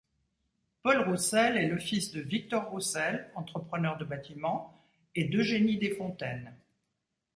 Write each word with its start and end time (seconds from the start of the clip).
Paul 0.81 1.01
Roussel 1.01 1.57
est 1.57 1.67
le 1.67 1.77
fils 1.77 2.11
de 2.11 2.21
Victor 2.21 2.71
Roussel, 2.71 3.29
entrepreneur 3.35 3.97
de 3.99 4.03
bâtiments 4.03 4.81
et 5.13 5.25
d'Eugénie 5.25 5.77
Desfontaines. 5.77 6.55